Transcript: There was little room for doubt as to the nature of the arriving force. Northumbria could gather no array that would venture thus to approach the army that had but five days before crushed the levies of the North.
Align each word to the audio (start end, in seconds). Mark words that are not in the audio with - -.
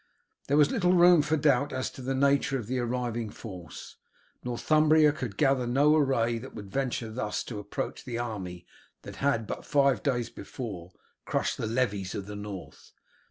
There 0.47 0.57
was 0.57 0.71
little 0.71 0.93
room 0.93 1.21
for 1.21 1.37
doubt 1.37 1.71
as 1.71 1.91
to 1.91 2.01
the 2.01 2.15
nature 2.15 2.57
of 2.57 2.65
the 2.65 2.79
arriving 2.79 3.29
force. 3.29 3.97
Northumbria 4.43 5.11
could 5.11 5.37
gather 5.37 5.67
no 5.67 5.95
array 5.95 6.39
that 6.39 6.55
would 6.55 6.71
venture 6.71 7.11
thus 7.11 7.43
to 7.43 7.59
approach 7.59 8.03
the 8.03 8.17
army 8.17 8.65
that 9.03 9.17
had 9.17 9.45
but 9.45 9.63
five 9.63 10.01
days 10.01 10.31
before 10.31 10.91
crushed 11.25 11.57
the 11.57 11.67
levies 11.67 12.15
of 12.15 12.25
the 12.25 12.35
North. 12.35 12.93